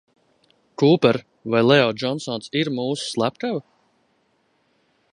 Kūper, 0.81 1.19
vai 1.55 1.61
Leo 1.67 1.93
Džonsons 1.99 2.51
ir 2.63 2.73
mūsu 2.79 3.13
slepkava? 3.13 3.63